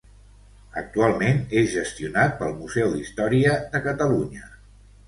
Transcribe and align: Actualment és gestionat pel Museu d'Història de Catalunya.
Actualment 0.81 1.43
és 1.61 1.69
gestionat 1.75 2.35
pel 2.41 2.59
Museu 2.63 2.91
d'Història 2.99 3.57
de 3.77 3.85
Catalunya. 3.89 4.53